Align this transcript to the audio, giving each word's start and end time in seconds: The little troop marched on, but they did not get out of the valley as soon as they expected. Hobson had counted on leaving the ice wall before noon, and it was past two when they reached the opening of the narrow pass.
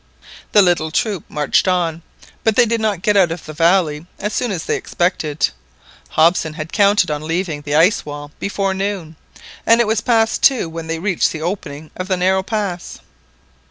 The 0.51 0.63
little 0.63 0.89
troop 0.89 1.25
marched 1.29 1.67
on, 1.67 2.01
but 2.43 2.55
they 2.55 2.65
did 2.65 2.81
not 2.81 3.03
get 3.03 3.15
out 3.15 3.31
of 3.31 3.45
the 3.45 3.53
valley 3.53 4.07
as 4.17 4.33
soon 4.33 4.49
as 4.51 4.63
they 4.65 4.75
expected. 4.75 5.49
Hobson 6.09 6.53
had 6.55 6.73
counted 6.73 7.11
on 7.11 7.21
leaving 7.21 7.61
the 7.61 7.75
ice 7.75 8.03
wall 8.03 8.31
before 8.39 8.73
noon, 8.73 9.15
and 9.63 9.79
it 9.79 9.85
was 9.85 10.01
past 10.01 10.41
two 10.41 10.67
when 10.67 10.87
they 10.87 10.97
reached 10.97 11.31
the 11.31 11.43
opening 11.43 11.91
of 11.95 12.07
the 12.07 12.17
narrow 12.17 12.41
pass. 12.41 12.97